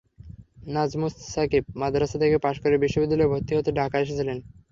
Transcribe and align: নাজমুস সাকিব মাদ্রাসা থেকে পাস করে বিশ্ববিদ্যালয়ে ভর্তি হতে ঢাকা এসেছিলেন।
নাজমুস 0.67 1.13
সাকিব 1.33 1.63
মাদ্রাসা 1.81 2.17
থেকে 2.23 2.37
পাস 2.45 2.55
করে 2.63 2.75
বিশ্ববিদ্যালয়ে 2.77 3.31
ভর্তি 3.31 3.51
হতে 3.55 3.71
ঢাকা 3.79 3.97
এসেছিলেন। 3.99 4.37